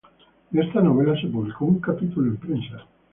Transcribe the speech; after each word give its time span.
De 0.49 0.63
esta 0.63 0.81
novela 0.81 1.13
se 1.21 1.27
publicó 1.27 1.65
un 1.65 1.79
capítulo 1.79 2.25
en 2.31 2.37
prensa. 2.37 2.87